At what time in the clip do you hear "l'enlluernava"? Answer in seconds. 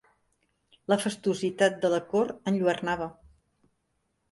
2.41-3.13